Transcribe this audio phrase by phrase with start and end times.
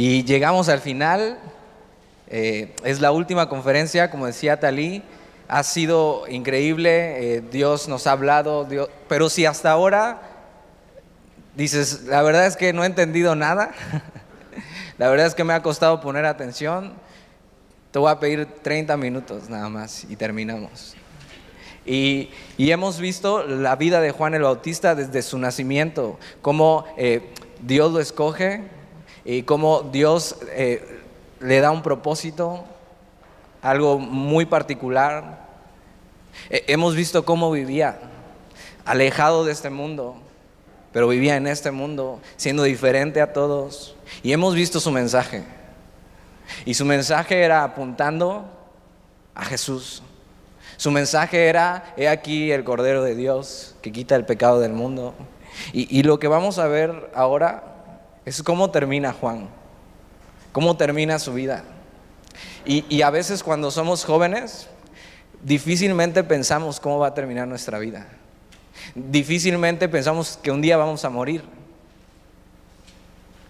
[0.00, 1.40] Y llegamos al final,
[2.28, 5.02] eh, es la última conferencia, como decía Talí,
[5.48, 10.22] ha sido increíble, eh, Dios nos ha hablado, Dios, pero si hasta ahora
[11.56, 13.72] dices, la verdad es que no he entendido nada,
[14.98, 16.92] la verdad es que me ha costado poner atención,
[17.90, 20.94] te voy a pedir 30 minutos nada más y terminamos.
[21.84, 27.32] Y, hemos visto la vida de Juan el Bautista desde su nacimiento, cómo eh,
[27.66, 28.77] Dios lo escoge
[29.24, 31.00] y cómo Dios eh,
[31.40, 32.64] le da un propósito,
[33.62, 35.46] algo muy particular.
[36.50, 37.98] Eh, hemos visto cómo vivía,
[38.84, 40.16] alejado de este mundo,
[40.92, 43.94] pero vivía en este mundo, siendo diferente a todos.
[44.22, 45.44] Y hemos visto su mensaje.
[46.64, 48.44] Y su mensaje era apuntando
[49.34, 50.02] a Jesús.
[50.76, 55.14] Su mensaje era, he aquí el Cordero de Dios que quita el pecado del mundo.
[55.72, 57.77] Y, lo que vamos a ver ahora
[58.28, 59.48] es cómo termina Juan,
[60.52, 61.64] cómo termina su vida.
[62.64, 64.68] Y, a veces cuando somos jóvenes,
[65.42, 68.06] difícilmente pensamos cómo va a terminar nuestra vida.
[68.94, 71.42] Difícilmente pensamos que un día vamos a morir.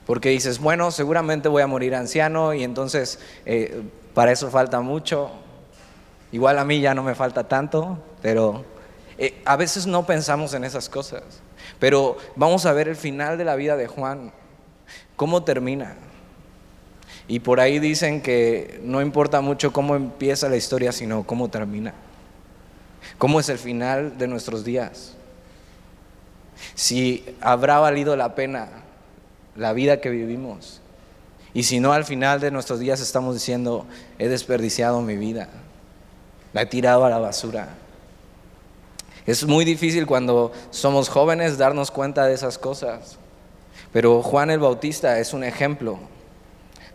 [0.06, 3.82] Porque dices, bueno, seguramente voy a morir anciano y entonces eh,
[4.14, 5.32] para eso falta mucho.
[6.30, 8.64] Igual a mí ya no me falta tanto, pero
[9.18, 11.24] eh, a veces no pensamos en esas cosas.
[11.80, 14.32] Pero vamos a ver el final de la vida de Juan,
[15.18, 15.96] cómo termina.
[17.28, 21.92] Y por ahí dicen que no importa mucho cómo empieza la historia, sino cómo termina.
[23.18, 25.12] Cómo es el final de nuestros días.
[26.74, 28.70] Si habrá valido la pena
[29.54, 30.80] la vida que vivimos.
[31.52, 33.84] Y si no, al final de nuestros días estamos diciendo,
[34.18, 35.50] he desperdiciado mi vida
[36.52, 37.68] la he tirado a la basura.
[39.26, 43.18] Es muy difícil cuando somos jóvenes darnos cuenta de esas cosas,
[43.92, 45.98] pero Juan el Bautista es un ejemplo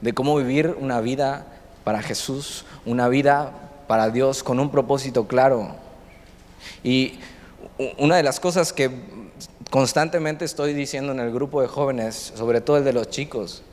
[0.02, 1.46] de cómo vivir una vida
[1.84, 3.52] para Jesús, una vida
[3.88, 5.76] para Dios con un propósito claro.
[6.84, 7.20] Y
[7.98, 8.92] una de las cosas que
[9.70, 13.64] constantemente estoy diciendo en el grupo de jóvenes, sobre todo el de los chicos,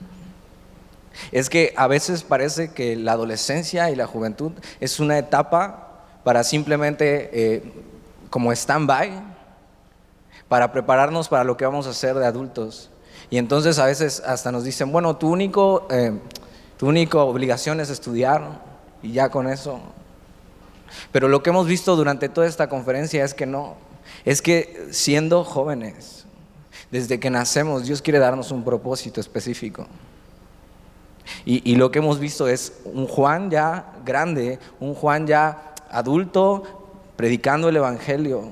[1.32, 6.44] es que a veces parece que la adolescencia y la juventud es una etapa para
[6.44, 7.72] simplemente eh,
[8.30, 9.10] como stand-by,
[10.48, 12.90] para prepararnos para lo que vamos a hacer de adultos.
[13.30, 16.18] Y entonces a veces hasta nos dicen, bueno, tu, único, eh,
[16.76, 18.60] tu única obligación es estudiar
[19.02, 19.80] y ya con eso.
[21.12, 23.76] Pero lo que hemos visto durante toda esta conferencia es que no,
[24.24, 26.26] es que siendo jóvenes,
[26.90, 29.86] desde que nacemos, Dios quiere darnos un propósito específico.
[31.44, 36.64] Y, lo que hemos visto es un Juan ya grande, un Juan ya adulto,
[37.16, 38.50] predicando el Evangelio,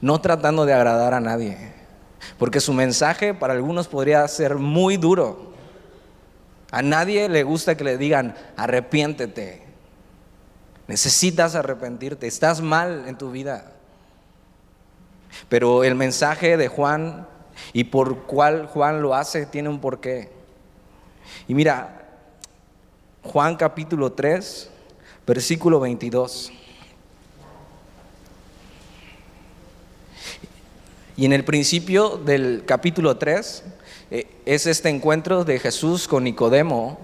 [0.00, 1.73] no tratando de agradar a nadie.
[2.38, 5.52] Porque su mensaje para algunos podría ser muy duro.
[6.70, 9.62] A nadie le gusta que le digan, arrepiéntete.
[10.86, 13.72] Necesitas arrepentirte, estás mal en tu vida.
[15.48, 17.26] Pero el mensaje de Juan
[17.72, 20.30] y por cuál Juan lo hace tiene un porqué.
[21.48, 22.02] Y mira,
[23.22, 24.70] Juan capítulo 3,
[25.26, 26.52] versículo 22.
[31.16, 33.62] Y en el principio del capítulo 3
[34.10, 36.98] eh, es este encuentro de Jesús con Nicodemo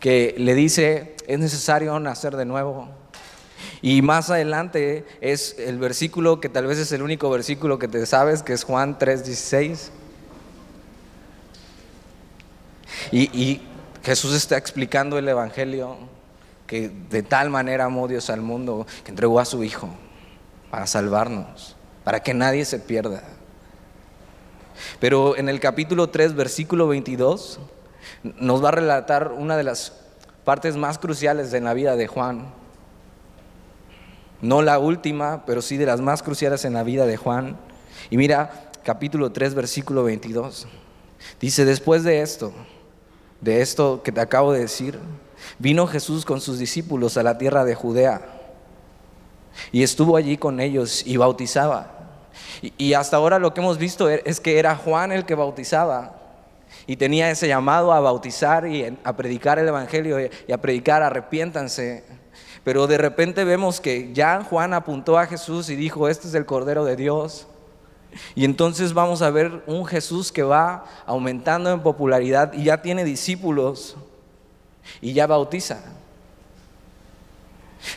[0.00, 2.88] que le dice, es necesario nacer de nuevo.
[3.80, 8.04] Y más adelante es el versículo que tal vez es el único versículo que te
[8.06, 9.90] sabes, que es Juan 3:16.
[13.12, 13.62] Y, y
[14.02, 15.96] Jesús está explicando el Evangelio
[16.66, 19.90] que de tal manera amó Dios al mundo que entregó a su Hijo
[20.70, 23.22] para salvarnos, para que nadie se pierda.
[25.00, 27.60] Pero en el capítulo 3, versículo 22,
[28.22, 29.92] nos va a relatar una de las
[30.44, 32.46] partes más cruciales de la vida de Juan.
[34.40, 37.56] No la última, pero sí de las más cruciales en la vida de Juan.
[38.10, 40.66] Y mira, capítulo 3, versículo 22.
[41.40, 42.52] Dice, después de esto,
[43.40, 44.98] de esto que te acabo de decir,
[45.58, 48.34] vino Jesús con sus discípulos a la tierra de Judea
[49.72, 51.93] y estuvo allí con ellos y bautizaba.
[52.78, 56.16] Y, hasta ahora lo que hemos visto e, es que era Juan el que bautizaba
[56.86, 62.04] y tenía ese llamado a bautizar y a predicar el Evangelio y a predicar, arrepiéntanse.
[62.62, 66.46] Pero de repente vemos que ya Juan apuntó a Jesús y dijo, este es el
[66.46, 67.46] Cordero de Dios
[68.34, 73.04] y entonces vamos a ver un Jesús que va aumentando en popularidad y ya tiene
[73.04, 73.96] discípulos
[75.00, 75.80] y ya bautiza.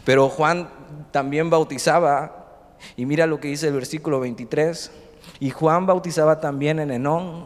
[0.04, 0.70] Pero Juan
[1.12, 2.47] también bautizaba,
[2.96, 4.92] y mira lo que dice el versículo 23,
[5.40, 7.46] y Juan bautizaba también en Enón,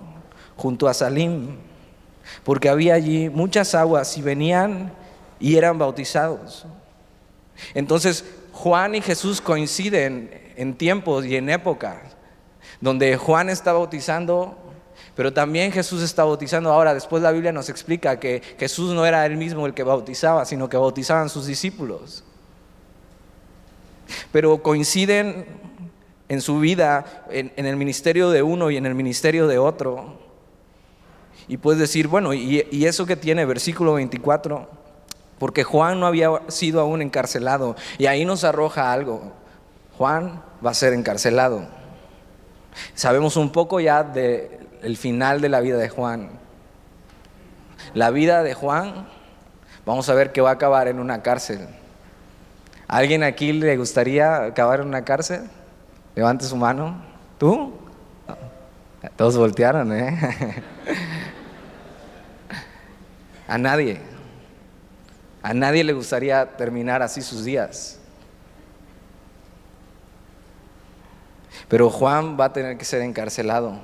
[0.56, 1.58] junto a Salim,
[2.44, 4.94] porque había allí muchas aguas y venían
[5.40, 6.66] y eran bautizados.
[7.74, 11.98] Entonces Juan y Jesús coinciden en tiempos y en épocas
[12.80, 14.58] donde Juan está bautizando,
[15.16, 16.72] pero también Jesús está bautizando.
[16.72, 20.46] Ahora, después la Biblia nos explica que Jesús no era él mismo el que bautizaba,
[20.46, 22.24] sino que bautizaban sus discípulos.
[24.32, 25.46] Pero coinciden
[26.30, 30.18] en su vida, en, el ministerio de uno y en el ministerio de otro.
[31.48, 33.46] Y puedes decir, bueno, ¿y, eso que tiene?
[33.46, 34.82] Versículo 24
[35.40, 37.76] porque Juan no había sido aún encarcelado.
[37.98, 39.34] Y ahí nos arroja algo.
[39.98, 41.66] Juan va a ser encarcelado.
[42.94, 46.30] Sabemos un poco ya del final de la vida de Juan.
[47.96, 49.08] La vida de Juan,
[49.84, 51.68] vamos a ver que va a acabar en una cárcel.
[52.92, 55.50] Alguien aquí le gustaría acabar en una cárcel?
[56.16, 57.02] Levante su mano.
[57.40, 57.74] ¿Tú?
[59.16, 60.64] Todos voltearon, ¿eh?
[63.48, 64.00] A nadie.
[65.42, 67.98] A nadie le gustaría terminar así sus días.
[71.68, 73.80] Pero Juan va a tener que ser encarcelado.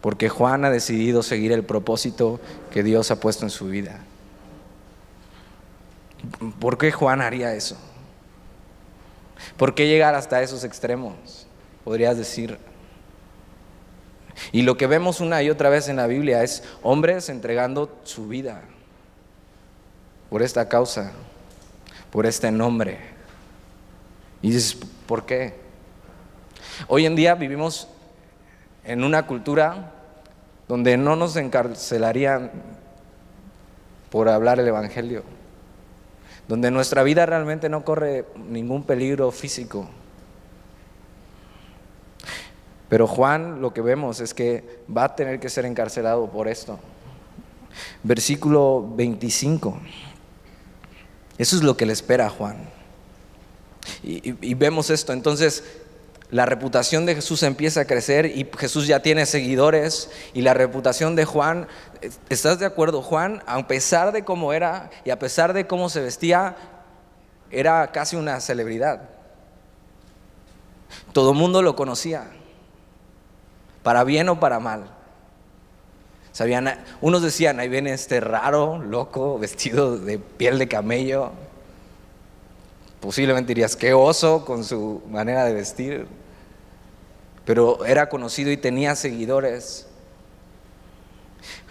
[0.00, 2.40] Porque Juan ha decidido seguir el propósito
[2.72, 4.00] que Dios ha puesto en su vida.
[6.60, 7.76] ¿Por qué Juan haría eso?
[9.56, 11.46] ¿Por qué llegar hasta esos extremos?
[11.84, 12.58] Podrías decir.
[14.50, 18.28] Y lo que vemos una y otra vez en la Biblia es hombres entregando su
[18.28, 18.62] vida
[20.30, 21.12] por esta causa,
[22.10, 22.98] por este nombre.
[24.40, 25.54] Y dices, ¿por qué?
[26.88, 27.88] Hoy en día vivimos
[28.84, 29.92] en una cultura
[30.68, 32.50] donde no nos encarcelarían
[34.10, 35.22] por hablar el Evangelio,
[36.48, 39.88] donde nuestra vida realmente no corre ningún peligro físico.
[42.88, 46.78] Pero Juan lo que vemos es que va a tener que ser encarcelado por esto.
[48.02, 49.78] Versículo 25.
[51.38, 52.68] Eso es lo que le espera a Juan.
[54.02, 55.64] Y, vemos esto, entonces
[56.32, 61.14] la reputación de Jesús empieza a crecer y Jesús ya tiene seguidores y la reputación
[61.14, 61.68] de Juan,
[62.30, 63.02] ¿estás de acuerdo?
[63.02, 66.56] Juan, a pesar de cómo era y a pesar de cómo se vestía,
[67.50, 69.10] era casi una celebridad.
[71.12, 72.30] Todo el mundo lo conocía,
[73.82, 74.84] para bien o para mal.
[76.32, 81.32] Sabían, unos decían, ahí viene este raro, loco, vestido de piel de camello.
[83.02, 86.06] Posiblemente dirías, qué oso con su manera de vestir.
[87.44, 89.88] Pero era conocido y tenía seguidores.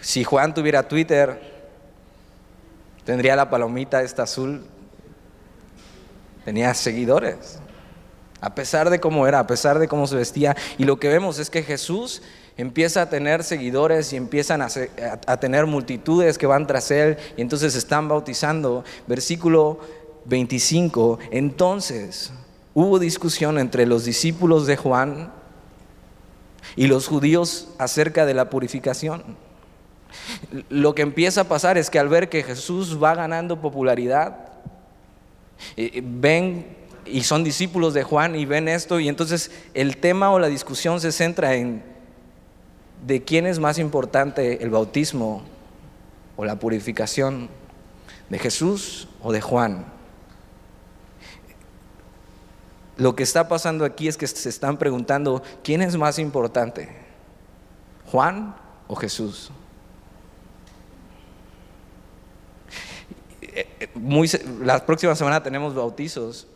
[0.02, 1.40] Si Juan tuviera Twitter,
[3.06, 4.66] tendría la palomita esta azul.
[6.44, 7.60] Tenía seguidores.
[8.42, 10.54] A pesar de cómo era, a pesar de cómo se vestía.
[10.76, 12.20] Y lo que vemos es que Jesús
[12.58, 17.74] empieza a tener seguidores y empiezan a, tener multitudes que van tras él y entonces
[17.74, 18.84] están bautizando.
[19.06, 19.80] Versículo
[20.24, 22.32] 25, entonces
[22.74, 25.32] hubo discusión entre los discípulos de Juan
[26.76, 29.22] y los judíos acerca de la purificación.
[30.68, 34.52] Lo que empieza a pasar es que al ver que Jesús va ganando popularidad,
[35.76, 36.76] eh, ven
[37.06, 41.00] y son discípulos de Juan y ven esto y entonces el tema o la discusión
[41.00, 41.82] se centra en
[43.06, 45.42] de quién es más importante el bautismo
[46.36, 47.48] o la purificación,
[48.28, 49.84] de Jesús o de Juan.
[53.02, 56.88] Lo que está pasando aquí es que se están preguntando, ¿quién es más importante?
[58.06, 58.54] ¿Juan
[58.86, 59.50] o Jesús?
[63.94, 64.30] Muy,
[64.60, 66.46] la próxima semana tenemos bautizos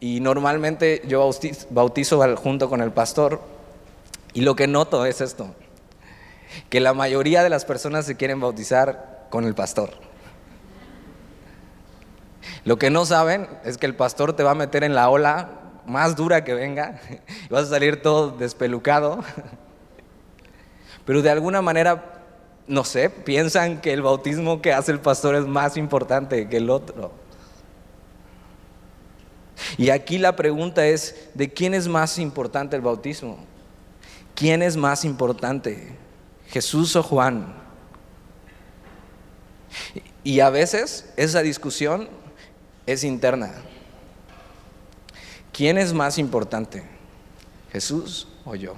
[0.00, 3.42] y normalmente yo bautizo, bautizo junto con el pastor
[4.32, 5.54] y lo que noto es esto
[6.70, 9.90] que la mayoría de las personas se quieren bautizar con el pastor.
[12.64, 15.60] Lo que no saben es que el pastor te va a meter en la ola
[15.86, 17.00] más dura que venga
[17.48, 19.22] y vas a salir todo despelucado.
[21.04, 22.22] Pero de alguna manera,
[22.66, 26.70] no sé, piensan que el bautismo que hace el pastor es más importante que el
[26.70, 27.12] otro.
[29.76, 33.38] Y aquí la pregunta es, ¿de quién es más importante el bautismo?
[34.34, 35.96] ¿Quién es más importante?
[36.48, 37.54] Jesús o Juan.
[40.24, 42.08] Y a veces esa discusión
[42.86, 43.52] es interna.
[45.52, 46.82] ¿Quién es más importante?
[47.72, 48.74] ¿Jesús o yo?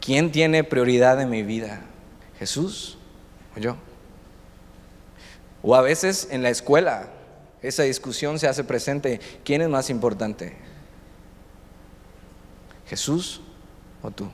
[0.00, 1.82] ¿Quién tiene prioridad en mi vida?
[2.38, 2.98] ¿Jesús
[3.56, 3.76] o yo?
[5.62, 7.10] O a veces en la escuela
[7.62, 9.20] esa discusión se hace presente.
[9.44, 10.56] ¿Quién es más importante?
[12.86, 13.40] ¿Jesús
[14.02, 14.30] o tú?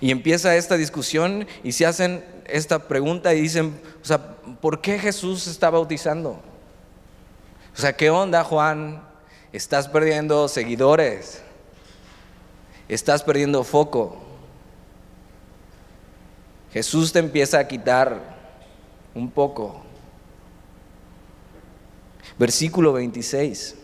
[0.00, 4.98] Y empieza esta discusión y se hacen esta pregunta y dicen, o sea, ¿por qué
[4.98, 6.40] Jesús está bautizando?
[7.76, 9.02] O sea, ¿qué onda, Juan?
[9.52, 11.42] Estás perdiendo seguidores.
[12.88, 14.16] Estás perdiendo foco.
[16.72, 18.20] Jesús te empieza a quitar
[19.14, 19.82] un poco.
[22.38, 23.76] Versículo 26.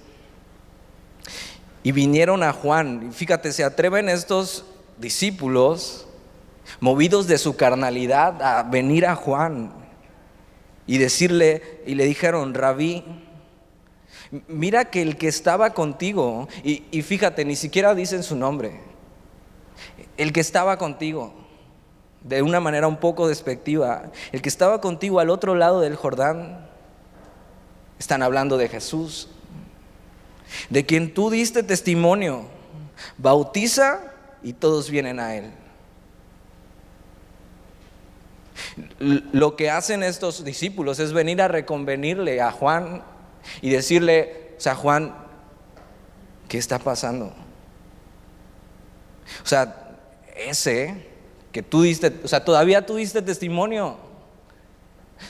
[1.83, 3.13] Y vinieron a Juan.
[3.13, 4.65] Fíjate, se atreven estos
[4.99, 6.07] discípulos,
[6.79, 9.73] movidos de su carnalidad, a venir a Juan
[10.87, 13.05] y decirle, y le dijeron, rabí,
[14.49, 18.81] mira que el que estaba contigo, y, fíjate, ni siquiera dicen su nombre,
[20.17, 21.35] el que estaba contigo,
[22.23, 26.69] de una manera un poco despectiva, el que estaba contigo al otro lado del Jordán,
[27.99, 29.29] están hablando de Jesús,
[30.69, 32.45] de quien tú diste testimonio,
[33.19, 34.01] bautiza
[34.43, 35.51] y todos vienen a Él.
[38.99, 43.03] Lo que hacen estos discípulos es venir a reconvenirle a Juan
[43.61, 45.15] y decirle, o sea, Juan,
[46.49, 47.33] ¿qué está pasando?
[49.43, 49.97] O sea,
[50.37, 51.07] ese
[51.53, 53.99] que tú diste, o sea, todavía tú diste testimonio.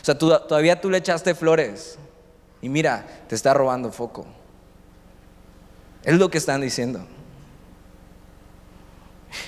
[0.00, 1.98] O sea, todavía tú le echaste flores.
[2.62, 4.26] Y mira, te está robando foco.
[6.04, 7.06] Es lo que están diciendo.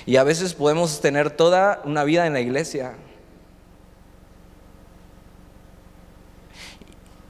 [0.05, 2.93] Y a veces podemos tener toda una vida en la iglesia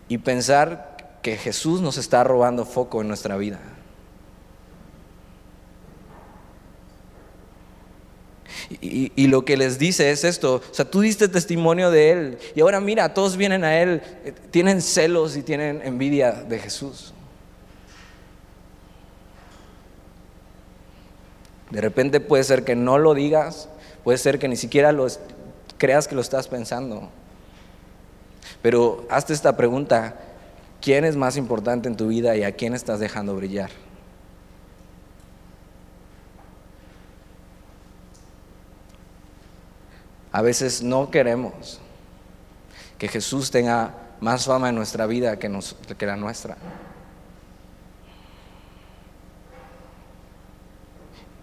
[0.07, 0.92] y pensar
[1.23, 3.59] que Jesús nos está robando foco en nuestra vida.
[8.81, 12.61] Y, lo que les dice es esto, o sea, tú diste testimonio de Él y
[12.61, 17.13] ahora mira, todos vienen a Él, eh, tienen celos y tienen envidia de Jesús.
[21.69, 23.69] De repente puede ser que no lo digas,
[24.03, 25.07] puede ser que ni siquiera lo
[25.77, 27.09] creas que lo estás pensando.
[28.61, 30.17] Pero hazte esta pregunta,
[30.83, 33.71] ¿quién es más importante en tu vida y a quién estás dejando brillar?
[40.33, 41.79] A veces no queremos
[42.97, 45.49] que Jesús tenga más fama en nuestra vida que,
[45.97, 46.57] que la nuestra.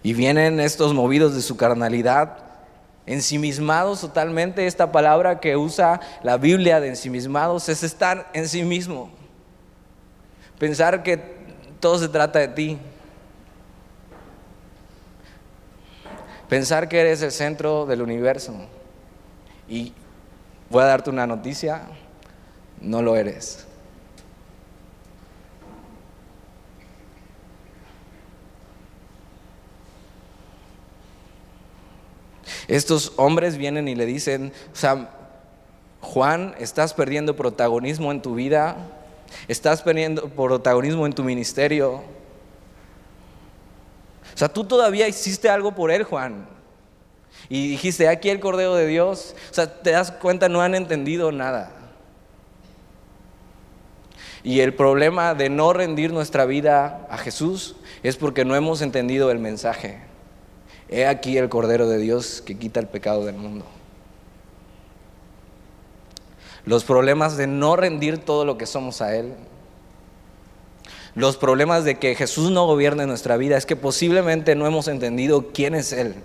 [0.03, 2.37] Y vienen estos movidos de su carnalidad,
[3.05, 4.67] ensimismados totalmente.
[4.67, 9.20] Esta palabra que usa la Biblia de ensimismados es estar en sí mismo.
[10.61, 11.17] Pensar que
[11.79, 12.77] todo se trata de ti.
[16.47, 18.53] Pensar que eres el centro del universo.
[19.67, 19.91] Y
[20.69, 21.87] voy a darte una noticia,
[22.79, 23.65] no lo eres.
[32.67, 34.53] Estos hombres vienen y le dicen,
[34.83, 39.00] o Juan, estás perdiendo protagonismo en tu vida,
[39.47, 42.03] estás perdiendo protagonismo en tu ministerio.
[44.33, 46.47] O sea, tú todavía hiciste algo por él, Juan.
[47.49, 49.35] Y dijiste, aquí el Cordero de Dios.
[49.49, 51.71] O sea, te das cuenta, no han entendido nada.
[54.43, 59.29] Y el problema de no rendir nuestra vida a Jesús es porque no hemos entendido
[59.31, 59.99] el mensaje.
[60.89, 63.65] He aquí el Cordero de Dios que quita el pecado del mundo.
[66.65, 69.33] Los problemas de no rendir todo lo que somos a Él.
[71.15, 75.51] Los problemas de que Jesús no gobierne nuestra vida es que posiblemente no hemos entendido
[75.53, 76.15] quién es Él.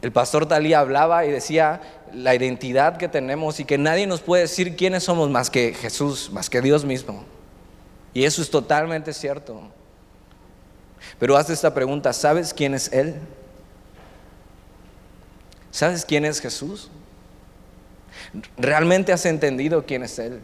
[0.00, 1.80] El pastor Talía hablaba y decía
[2.12, 6.30] la identidad que tenemos y que nadie nos puede decir quiénes somos más que Jesús,
[6.32, 7.24] más que Dios mismo.
[8.14, 9.60] Y eso es totalmente cierto.
[11.18, 13.14] Pero haz esta pregunta, ¿sabes quién es Él?
[15.72, 16.90] ¿Sabes quién es Jesús?
[18.56, 20.40] ¿Realmente has entendido quién es Él?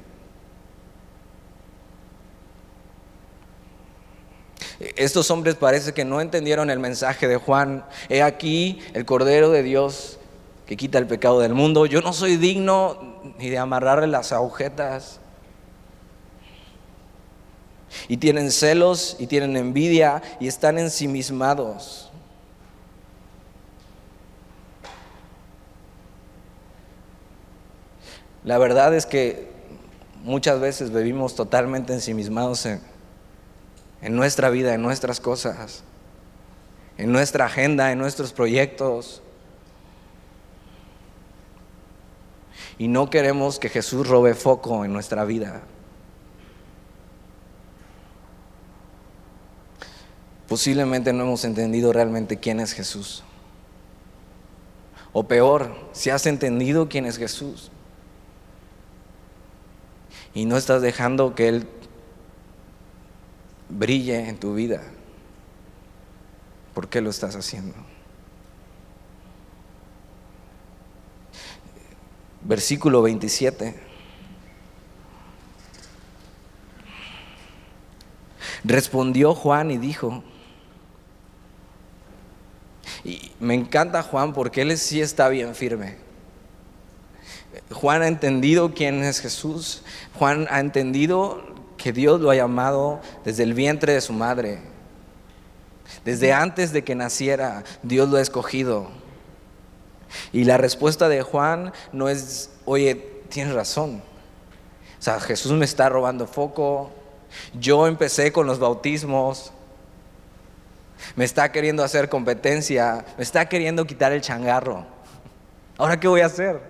[4.80, 7.84] Estos hombres parece que no entendieron el mensaje de Juan.
[8.08, 10.18] He aquí el Cordero de Dios
[10.66, 11.84] que quita el pecado del mundo.
[11.84, 15.20] Yo no soy digno ni de amarrarle las agujetas
[18.08, 22.07] y tienen celos y tienen envidia y están ensimismados.
[28.44, 29.48] La verdad es que
[30.22, 32.80] muchas veces vivimos totalmente ensimismados en,
[34.02, 35.82] en nuestra vida, en nuestras cosas,
[36.96, 39.22] en nuestra agenda, en nuestros proyectos.
[42.78, 45.62] Y no queremos que Jesús robe foco en nuestra vida.
[50.48, 53.22] posiblemente no hemos entendido realmente quién es Jesús.
[55.12, 57.70] O peor, si has entendido quién es Jesús
[60.38, 61.66] y no estás dejando que Él
[63.68, 64.80] brille en tu vida,
[66.74, 67.74] ¿por qué lo estás haciendo?
[72.42, 73.74] Versículo 27.
[78.62, 80.22] Respondió Juan y dijo,
[83.02, 86.07] y me encanta Juan porque él sí está bien firme.
[87.72, 89.82] Juan ha entendido quién es Jesús.
[90.14, 91.42] Juan ha entendido
[91.76, 94.60] que Dios lo ha llamado desde el vientre de su madre.
[96.04, 98.88] Desde antes de que naciera, Dios lo ha escogido.
[100.32, 102.94] Y la respuesta de Juan no es, oye,
[103.28, 104.02] tienes razón.
[104.98, 106.90] O sea, Jesús me está robando foco.
[107.58, 109.52] Yo empecé con los bautismos
[111.16, 114.84] me está queriendo hacer competencia, me está queriendo quitar el changarro.
[115.76, 116.60] ¿Ahora qué voy a hacer?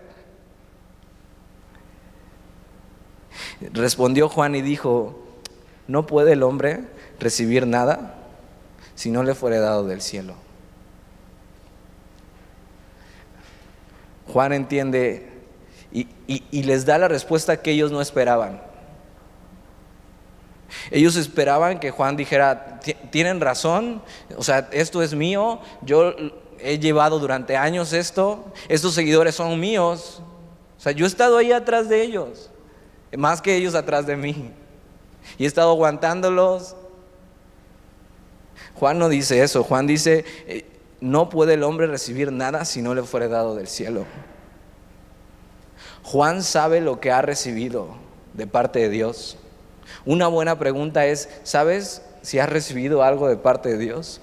[3.72, 5.18] Respondió Juan y dijo,
[5.86, 6.84] no puede el hombre
[7.18, 8.14] recibir nada
[8.94, 10.34] si no le fuere dado del cielo.
[14.26, 15.30] Juan entiende
[15.92, 18.60] y, y les da la respuesta que ellos no esperaban.
[20.90, 22.80] Ellos esperaban que Juan dijera,
[23.10, 24.02] tienen razón,
[24.36, 26.14] o sea, esto es mío, yo
[26.58, 30.22] he llevado durante años esto, estos seguidores son míos,
[30.76, 32.50] o sea, yo he estado ahí atrás de ellos,
[33.16, 34.52] más que ellos atrás de mí,
[35.36, 36.76] y he estado aguantándolos.
[38.74, 40.64] Juan no dice eso, Juan dice, eh,
[41.00, 44.04] no puede el hombre recibir nada si no le fuere dado del cielo.
[46.02, 47.96] Juan sabe lo que ha recibido
[48.34, 49.36] de parte de Dios.
[50.04, 54.20] Una buena pregunta es, ¿sabes si has recibido algo de parte de Dios?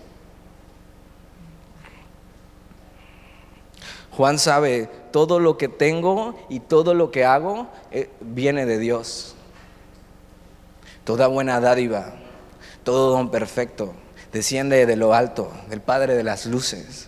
[4.15, 9.35] Juan sabe, todo lo que tengo y todo lo que hago eh, viene de Dios.
[11.03, 12.15] Toda buena dádiva,
[12.83, 13.93] todo don perfecto,
[14.31, 17.07] desciende de lo alto, del Padre de las luces.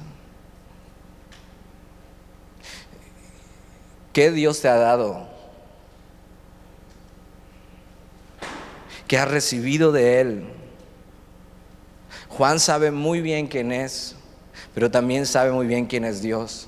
[4.14, 5.38] ¿Qué Dios te ha dado?
[9.08, 10.44] que ha recibido de Él.
[12.28, 14.16] Juan sabe muy bien quién es,
[14.74, 16.68] pero también sabe muy bien quién es Dios,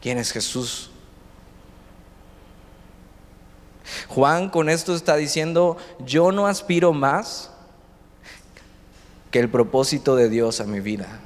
[0.00, 0.90] quién es Jesús.
[4.08, 7.50] Juan con esto está diciendo, yo no aspiro más
[9.30, 11.20] que el propósito de Dios a mi vida.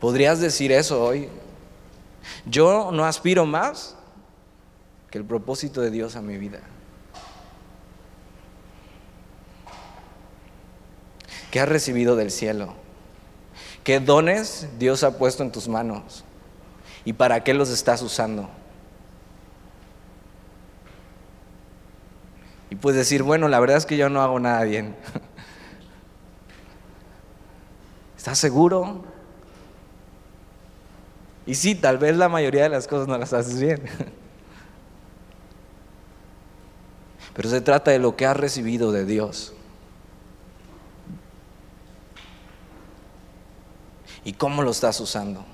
[0.00, 1.28] ¿Podrías decir eso hoy?
[2.46, 3.96] Yo no aspiro más
[5.10, 6.60] que el propósito de Dios a mi vida.
[11.50, 12.74] ¿Qué has recibido del cielo?
[13.88, 16.22] ¿Qué dones Dios ha puesto en tus manos?
[17.06, 18.50] ¿Y para qué los estás usando?
[22.68, 24.94] Y puedes decir, bueno, la verdad es que yo no hago nada bien.
[28.18, 29.06] ¿Estás seguro?
[31.46, 33.80] Y sí, tal vez la mayoría de las cosas no las haces bien.
[37.32, 39.54] pero se trata de lo que has recibido de Dios.
[44.24, 45.44] ¿Y cómo lo estás usando?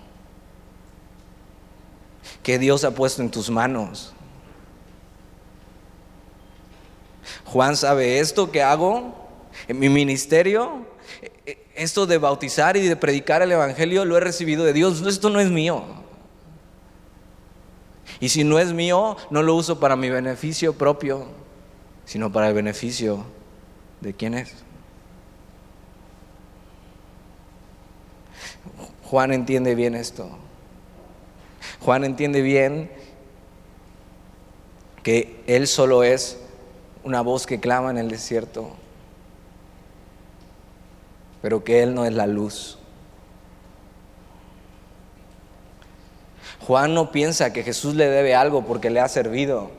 [2.42, 4.12] ¿Qué Dios ha puesto en tus manos?
[7.44, 9.14] Juan sabe esto que hago
[9.68, 10.86] en mi ministerio,
[11.74, 15.40] esto de bautizar y de predicar el Evangelio lo he recibido de Dios, esto no
[15.40, 15.84] es mío.
[18.20, 21.44] Y si no es mío, no lo uso para mi beneficio propio
[22.04, 23.24] sino para el beneficio
[24.00, 24.63] de quién es.
[29.10, 30.30] Juan entiende bien esto.
[31.80, 32.90] Juan entiende bien
[35.02, 36.38] que Él solo es
[37.04, 38.70] una voz que clama en el desierto,
[41.42, 42.78] pero que Él no es la luz.
[46.60, 49.70] Juan no piensa que Jesús le debe algo porque le ha servido.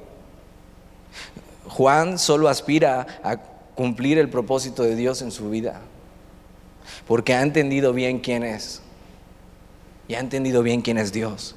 [1.67, 3.37] Juan solo aspira a
[3.73, 5.81] cumplir el propósito de Dios en su vida,
[7.07, 8.84] porque ha entendido bien quién es
[10.07, 11.55] y ha entendido bien quién es Dios.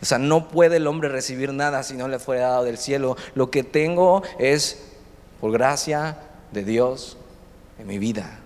[0.00, 3.16] O sea, no puede el hombre recibir nada si no le fue dado del cielo.
[3.34, 4.82] Lo que tengo es
[5.40, 6.18] por gracia
[6.52, 7.16] de Dios
[7.78, 8.40] en mi vida.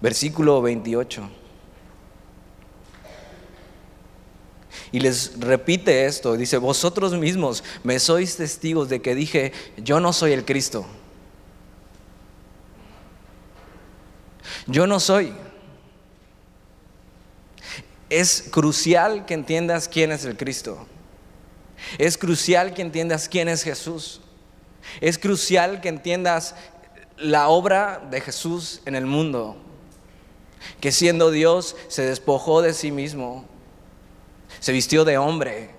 [0.00, 1.28] Versículo 28.
[4.92, 10.12] Y les repite esto, dice, vosotros mismos me sois testigos de que dije, yo no
[10.12, 10.86] soy el Cristo.
[14.66, 15.32] Yo no soy.
[18.08, 20.86] Es crucial que entiendas quién es el Cristo.
[21.98, 24.20] Es crucial que entiendas quién es Jesús.
[25.00, 26.54] Es crucial que entiendas
[27.16, 29.56] la obra de Jesús en el mundo.
[30.80, 33.44] Que siendo Dios se despojó de sí mismo,
[34.60, 35.70] se vistió de hombre,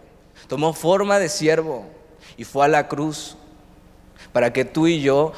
[0.47, 1.85] tomó forma de siervo
[2.37, 3.35] y fue a la cruz
[4.31, 5.33] para que tú y yo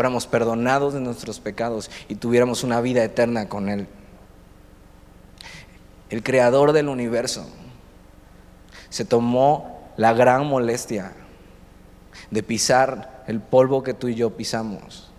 [0.00, 3.86] fuéramos perdonados de nuestros pecados y tuviéramos una vida eterna con Él.
[6.08, 7.46] El creador del universo
[8.88, 11.12] se tomó la gran molestia
[12.30, 15.12] de pisar el polvo que tú y yo pisamos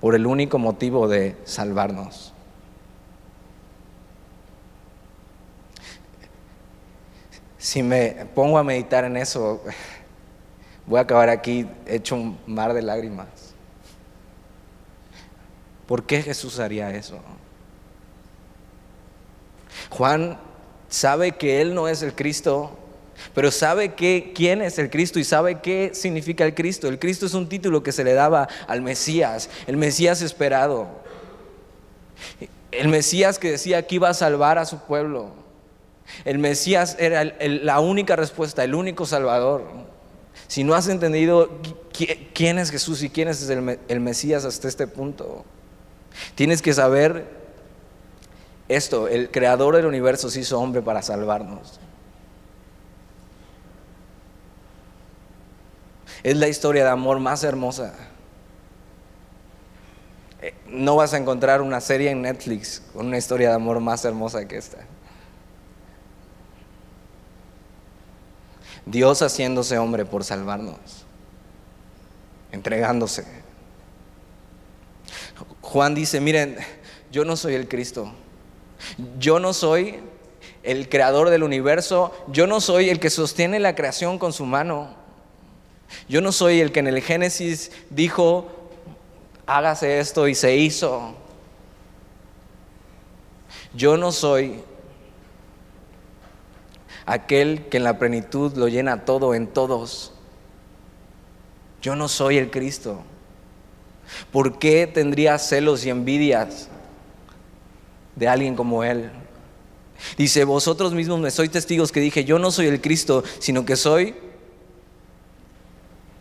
[0.00, 2.34] por el único motivo de salvarnos.
[7.56, 9.62] Si me pongo a meditar en eso,
[10.90, 13.28] voy a acabar aquí hecho un mar de lágrimas.
[15.86, 17.20] ¿Por qué Jesús haría eso?
[19.88, 20.36] Juan
[20.88, 22.76] sabe que Él no es el Cristo,
[23.34, 26.88] pero sabe que, quién es el Cristo y sabe qué significa el Cristo.
[26.88, 30.88] El Cristo es un título que se le daba al Mesías, el Mesías esperado.
[32.72, 35.30] El Mesías que decía que iba a salvar a su pueblo.
[36.24, 39.89] El Mesías era la única respuesta, el único salvador.
[40.48, 41.50] Si no has entendido
[42.34, 45.44] quién es Jesús y quién es el Mesías hasta este punto,
[46.34, 47.40] tienes que saber
[48.68, 51.80] esto, el creador del universo se hizo hombre para salvarnos.
[56.22, 57.94] Es la historia de amor más hermosa.
[60.40, 64.04] Eh, no vas a encontrar una serie en Netflix con una historia de amor más
[64.04, 64.78] hermosa que esta.
[68.86, 70.78] Dios haciéndose hombre por salvarnos,
[72.52, 73.24] entregándose.
[75.60, 76.56] Juan dice, miren,
[77.10, 78.12] yo no soy el Cristo,
[79.18, 80.00] yo no soy
[80.62, 84.94] el creador del universo, yo no soy el que sostiene la creación con su mano,
[86.08, 88.48] yo no soy el que en el Génesis dijo,
[89.46, 91.14] hágase esto y se hizo.
[93.74, 94.62] Yo no soy
[97.12, 100.12] aquel que en la plenitud lo llena todo en todos.
[101.82, 103.02] Yo no soy el Cristo.
[104.32, 106.68] ¿Por qué tendría celos y envidias?
[108.20, 109.10] de alguien como Él.
[110.16, 113.76] Dice, vosotros mismos me sois testigos que dije, yo no soy el Cristo, sino que
[113.76, 114.14] soy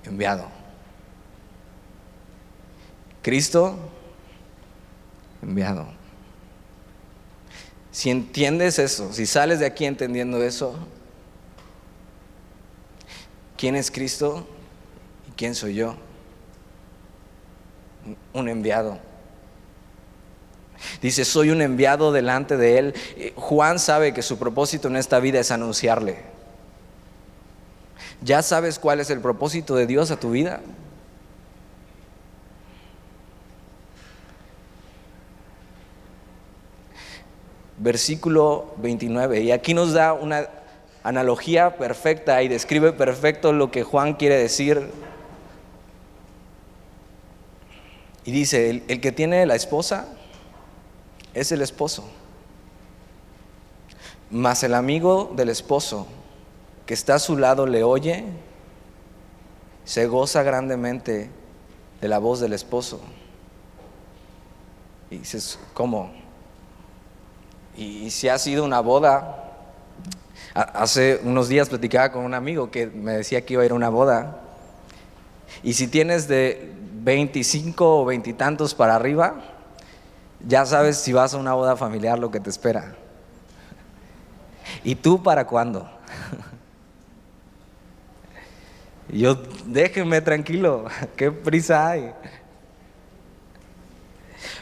[0.05, 0.47] enviado.
[3.21, 3.77] Cristo
[5.41, 5.87] enviado.
[7.99, 10.73] Si entiendes eso, si sales de aquí entendiendo eso,
[13.57, 14.47] ¿quién es Cristo
[15.27, 15.97] y quién soy yo?
[18.31, 18.99] Un enviado.
[21.01, 22.93] Dice, soy un enviado delante de Él.
[23.35, 26.19] Juan sabe que su propósito en esta vida es anunciarle.
[28.21, 30.61] ¿Ya sabes cuál es el propósito de Dios a tu vida?
[37.79, 39.41] Versículo 29.
[39.41, 40.47] Y aquí nos da una
[41.03, 44.91] analogía perfecta y describe perfecto lo que Juan quiere decir.
[48.25, 50.07] Y dice, el, que tiene la esposa,
[51.33, 52.03] es el esposo.
[54.29, 56.05] Mas el amigo del esposo
[56.85, 58.25] que está a su lado le oye,
[59.85, 61.29] se goza grandemente
[62.01, 62.99] de la voz del esposo.
[65.09, 66.18] Y dices, ¿cómo?
[67.79, 69.53] Y, si ha sido una boda,
[70.53, 73.75] hace unos días platicaba con un amigo que me decía que iba a ir a
[73.75, 74.41] una boda.
[75.63, 79.41] Y si tienes de 25 o veintitantos para arriba,
[80.45, 82.95] ya sabes si vas a una boda familiar lo que te espera.
[84.83, 85.89] ¿Y tú para cuándo?
[89.07, 92.11] Yo, déjenme tranquilo, ¿qué prisa hay?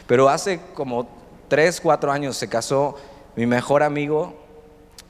[0.06, 1.17] Pero hace como
[1.48, 2.96] tres, cuatro años se casó
[3.34, 4.34] mi mejor amigo,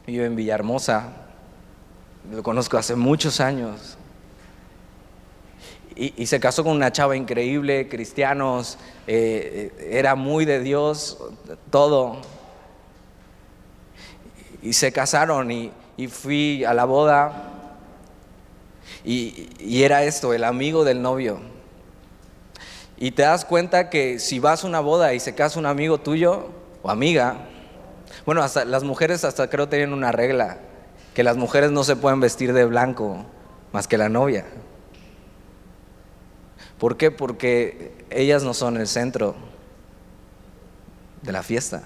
[0.07, 1.12] yo en Villahermosa,
[2.31, 3.98] lo conozco hace muchos años,
[5.96, 11.18] y, se casó con una chava increíble, cristianos, eh, era muy de Dios,
[11.70, 12.18] todo.
[14.62, 15.72] Y se casaron y,
[16.09, 17.51] fui a la boda
[19.03, 21.40] y era esto, el amigo del novio.
[22.99, 25.99] Y te das cuenta que si vas a una boda y se casa un amigo
[25.99, 26.49] tuyo
[26.83, 27.47] o amiga,
[28.25, 30.59] Bueno, hasta las mujeres hasta creo tienen una regla,
[31.15, 33.25] que las mujeres no se pueden vestir de blanco
[33.73, 34.45] más que la novia.
[36.79, 37.11] ¿Por qué?
[37.11, 39.35] Porque ellas no son el centro
[41.23, 41.83] de la fiesta.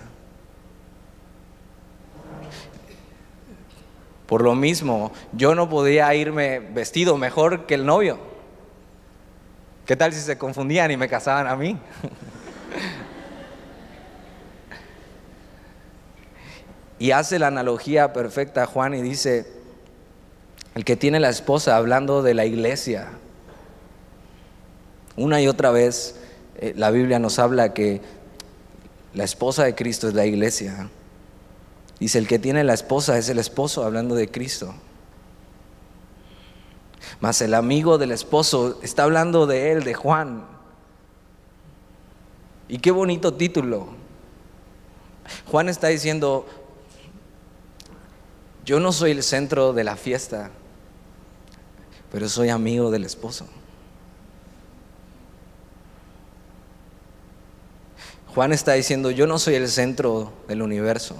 [4.27, 8.32] Por lo mismo, yo no podía irme vestido mejor que el novio.
[9.93, 11.79] ¿Qué tal si se confundían y me casaban a mí?
[16.99, 19.53] y hace la analogía perfecta Juan y dice,
[20.75, 23.11] el que tiene la esposa hablando de la iglesia,
[25.17, 26.19] una y otra vez
[26.57, 28.01] eh, la Biblia nos habla que
[29.13, 30.89] la esposa de Cristo es la iglesia.
[32.01, 34.75] Dice, el que tiene la esposa es el esposo hablando de Cristo.
[37.23, 40.45] Mas el amigo del esposo está hablando de él, de Juan.
[42.67, 43.91] Y qué bonito título.
[45.49, 46.45] Juan está diciendo,
[48.65, 50.51] yo no soy el centro de la fiesta,
[52.11, 53.47] pero soy amigo del esposo.
[58.35, 61.15] Juan está diciendo, yo no soy el centro del universo.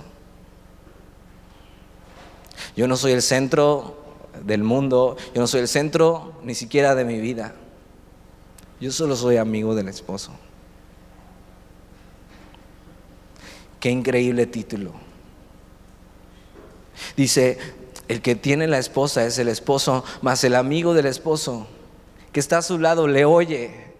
[2.75, 4.02] Yo no soy el centro
[4.45, 7.55] del mundo, yo no soy el centro ni siquiera de mi vida.
[8.81, 10.33] Yo solo soy amigo del esposo.
[13.79, 14.93] Qué increíble título.
[17.17, 17.59] Dice,
[18.09, 21.67] el que tiene la esposa es el esposo, más el amigo del esposo
[22.33, 23.93] que está a su lado le oye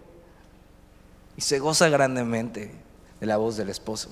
[1.37, 2.71] y se goza grandemente
[3.19, 4.09] de la voz del esposo.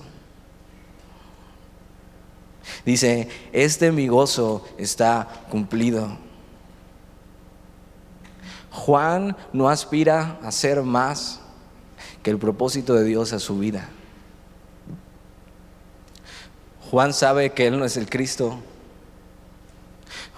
[2.84, 6.16] Dice, este mi gozo está cumplido.
[8.70, 11.40] Juan no aspira a ser más
[12.22, 13.88] que el propósito de Dios a su vida.
[16.90, 18.58] Juan sabe que Él no es el Cristo.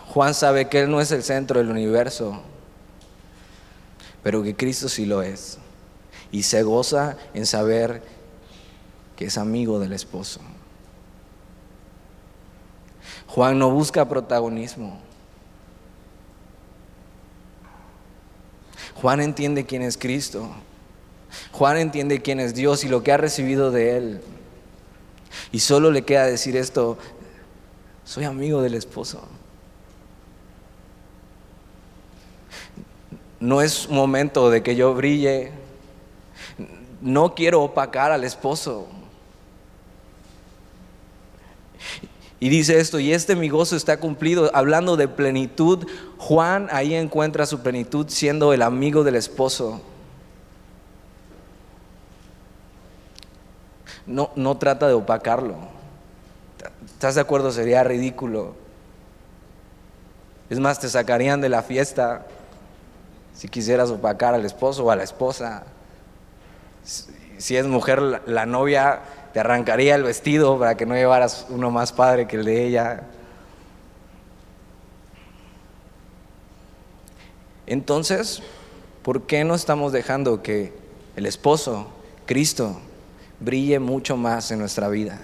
[0.09, 2.41] Juan sabe que Él no es el centro del universo,
[4.23, 5.59] pero que Cristo sí lo es.
[6.31, 8.03] Y se goza en saber
[9.17, 10.41] que es amigo del esposo.
[13.35, 14.97] Juan no busca protagonismo.
[18.95, 20.49] Juan entiende quién es Cristo.
[21.51, 24.21] Juan entiende quién es Dios y lo que ha recibido de Él.
[25.51, 26.97] Y solo le queda decir esto,
[28.05, 29.27] soy amigo del esposo.
[33.41, 35.51] No es momento de que yo brille.
[37.01, 38.87] No quiero opacar al esposo.
[42.45, 47.47] Y dice esto, y este mi gozo está cumplido, hablando de plenitud, Juan ahí encuentra
[47.47, 49.81] su plenitud siendo el amigo del esposo.
[54.05, 55.55] No, no trata de opacarlo.
[56.85, 57.51] ¿Estás de acuerdo?
[57.51, 58.55] Sería ridículo.
[60.51, 62.27] Es más, te sacarían de la fiesta
[63.33, 65.65] si quisieras opacar al esposo o a la esposa.
[67.39, 69.01] Si es mujer, la novia
[69.35, 73.03] te arrancaría el vestido para que no llevaras uno más padre que el de ella.
[77.67, 78.45] Entonces,
[79.03, 80.73] ¿por qué no estamos dejando que
[81.17, 81.89] el esposo,
[82.27, 82.81] Cristo,
[83.41, 85.21] brille mucho más en nuestra vida?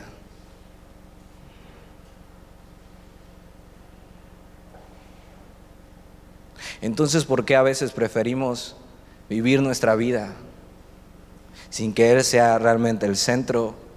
[6.80, 8.74] Entonces, ¿por qué a veces preferimos
[9.28, 10.34] vivir nuestra vida
[11.68, 13.88] sin que Él sea realmente el centro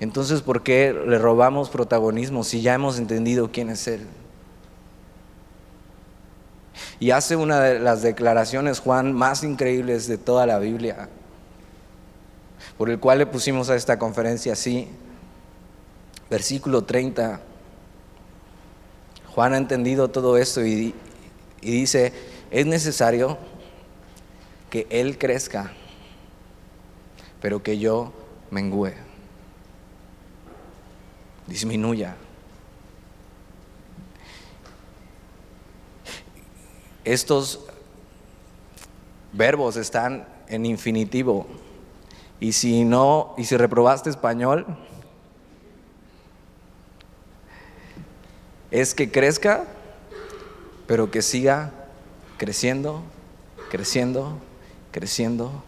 [0.00, 4.06] Entonces, ¿por qué le robamos protagonismo si ya hemos entendido quién es Él?
[6.98, 11.08] Y hace una de las declaraciones, Juan, más increíbles de toda la Biblia,
[12.76, 14.88] por el cual le pusimos a esta conferencia así,
[16.28, 17.40] versículo 30.
[19.32, 20.94] Juan ha entendido todo esto y,
[21.60, 22.12] y dice,
[22.50, 23.38] es necesario
[24.70, 25.72] que Él crezca,
[27.40, 28.12] pero que yo
[28.50, 29.13] mengüe
[31.46, 32.16] disminuya.
[37.04, 37.60] Estos
[39.32, 41.46] verbos están en infinitivo.
[42.40, 44.66] Y si no, y si reprobaste español,
[48.70, 49.64] es que crezca,
[50.86, 51.72] pero que siga
[52.38, 53.02] creciendo,
[53.70, 54.38] creciendo,
[54.90, 55.62] creciendo,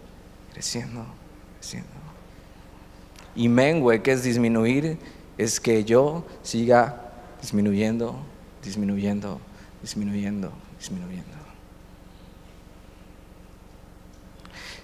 [0.52, 1.04] creciendo,
[1.58, 1.90] creciendo.
[3.34, 4.98] Y mengue, que es disminuir,
[5.38, 8.16] es que yo siga disminuyendo,
[8.62, 9.40] disminuyendo,
[9.82, 11.36] disminuyendo, disminuyendo.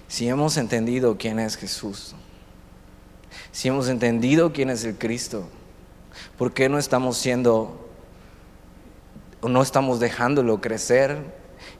[0.07, 2.13] Si hemos entendido quién es Jesús,
[3.51, 5.47] si hemos entendido quién es el Cristo,
[6.37, 7.89] ¿por qué no estamos siendo
[9.41, 11.17] o no estamos dejándolo crecer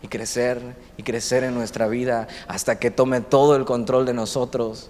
[0.01, 4.89] y crecer y crecer en nuestra vida hasta que tome todo el control de nosotros?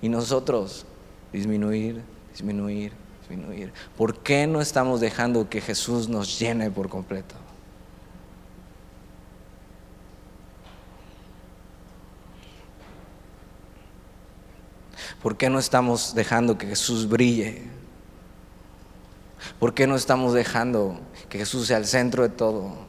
[0.00, 0.86] Y nosotros
[1.32, 3.72] disminuir, disminuir, disminuir.
[3.96, 7.34] ¿Por qué no estamos dejando que Jesús nos llene por completo?
[15.22, 17.62] ¿Por qué no estamos dejando que Jesús brille?
[19.58, 22.88] ¿Por qué no estamos dejando que Jesús sea el centro de todo?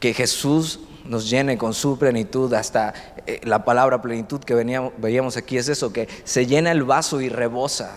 [0.00, 2.94] Que Jesús nos llene con su plenitud, hasta
[3.26, 7.20] eh, la palabra plenitud que veníamos, veíamos aquí es eso, que se llena el vaso
[7.20, 7.92] y rebosa.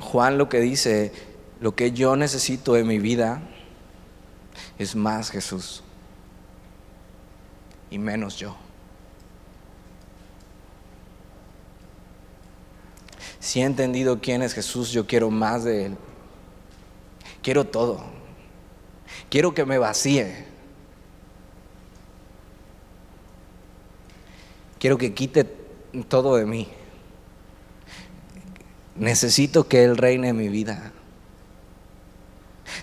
[0.00, 1.12] Juan lo que dice,
[1.60, 3.42] lo que yo necesito en mi vida
[4.78, 5.82] es más Jesús
[7.90, 8.56] y menos yo.
[13.40, 15.96] Si he entendido quién es Jesús, yo quiero más de Él.
[17.42, 18.04] Quiero todo.
[19.28, 20.46] Quiero que me vacíe.
[24.78, 25.44] Quiero que quite
[26.08, 26.68] todo de mí.
[28.96, 30.92] Necesito que Él reine en mi vida.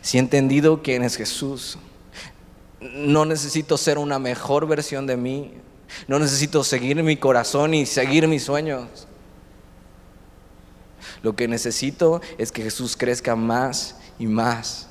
[0.02, 1.78] Si he entendido quién es Jesús,
[2.80, 5.54] no necesito ser una mejor versión de mí.
[6.08, 9.08] No necesito seguir mi corazón y seguir mis sueños.
[11.24, 14.88] Lo que necesito es que Jesús crezca más y más,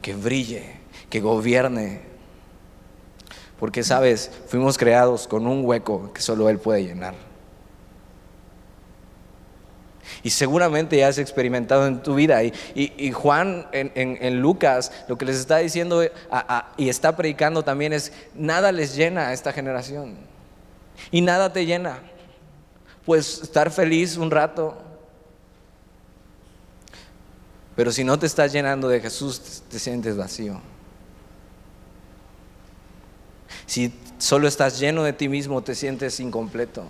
[0.00, 0.76] que brille,
[1.10, 2.02] que gobierne.
[3.58, 7.14] Porque, sabes, fuimos creados con un hueco que solo Él puede llenar.
[10.22, 12.42] Y seguramente ya has experimentado en tu vida.
[12.42, 16.02] Y, Juan en, Lucas lo que les está diciendo
[16.76, 20.16] y está predicando también es, nada les llena a esta generación.
[21.10, 21.98] Y nada te llena.
[23.04, 24.76] Pues estar feliz un rato,
[27.74, 30.60] pero si no te estás llenando de Jesús, te sientes vacío.
[33.66, 36.84] Si solo estás lleno de ti mismo, te sientes incompleto.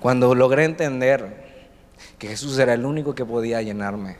[0.00, 1.46] Cuando logré entender
[2.18, 4.16] que Jesús era el único que podía llenarme,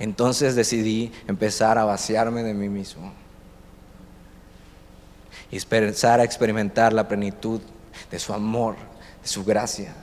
[0.00, 3.12] entonces decidí empezar a vaciarme de mí mismo
[5.50, 7.60] y empezar a experimentar la plenitud
[8.10, 8.76] de su amor,
[9.22, 9.94] de su gracia.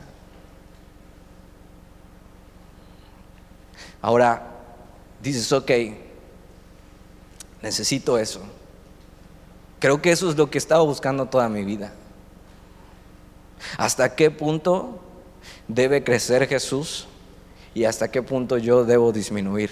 [4.07, 4.41] Ahora
[5.21, 5.69] dices, ok,
[7.61, 8.39] necesito eso.
[9.79, 11.91] Creo que eso es lo que he estado buscando toda mi vida.
[13.77, 15.01] ¿Hasta qué punto
[15.67, 17.05] debe crecer Jesús
[17.73, 19.71] y hasta qué punto yo debo disminuir?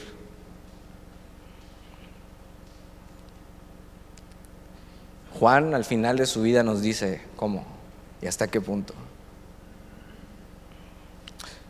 [5.39, 7.65] Juan al final de su vida nos dice cómo
[8.21, 8.93] y hasta qué punto.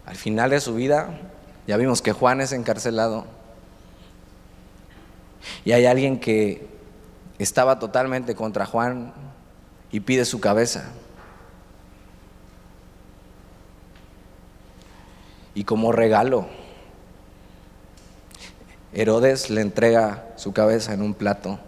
[0.07, 1.34] Al final de su vida
[1.67, 3.25] ya vimos que Juan es encarcelado.
[5.63, 6.67] Y hay alguien que
[7.39, 9.13] estaba totalmente contra Juan
[9.91, 10.91] y pide su cabeza.
[15.53, 16.47] Y como regalo,
[18.93, 21.59] Herodes le entrega su cabeza en un plato.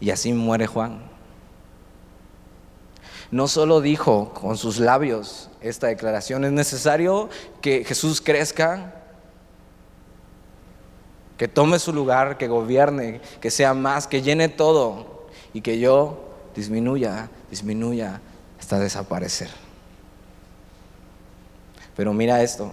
[0.00, 1.11] Y así muere Juan
[3.32, 7.30] no solo dijo con sus labios esta declaración, es necesario
[7.62, 8.92] que Jesús crezca,
[11.38, 16.28] que tome su lugar, que gobierne, que sea más, que llene todo y que yo
[16.54, 18.20] disminuya, disminuya
[18.60, 19.48] hasta desaparecer.
[21.96, 22.70] Pero mira esto,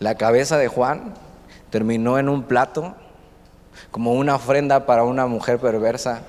[0.00, 1.14] la cabeza de Juan
[1.70, 2.96] terminó en un plato
[3.92, 6.22] como una ofrenda para una mujer perversa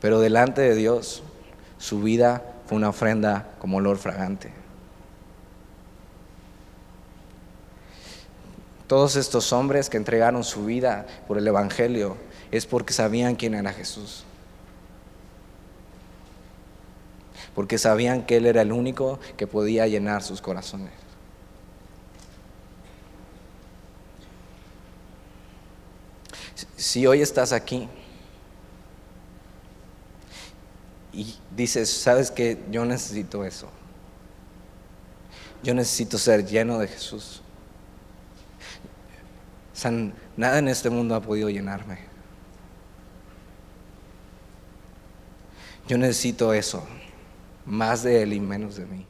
[0.00, 1.22] pero delante de Dios,
[1.78, 4.52] su vida fue una ofrenda como olor fragante.
[8.86, 12.16] Todos estos hombres que entregaron su vida por el Evangelio
[12.50, 14.24] es porque sabían quién era Jesús.
[17.54, 20.92] Porque sabían que Él era el único que podía llenar sus corazones.
[26.76, 27.88] Si hoy estás aquí
[31.12, 33.68] y dices, ¿sabes que Yo necesito eso.
[35.62, 37.42] Yo necesito ser lleno de Jesús.
[40.36, 41.98] nada en este mundo ha podido llenarme.
[45.86, 46.86] Yo necesito eso,
[47.66, 49.09] más de Él y menos de mí.